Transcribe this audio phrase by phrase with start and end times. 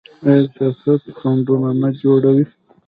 [0.27, 2.45] آیا سیاست خنډونه نه جوړوي؟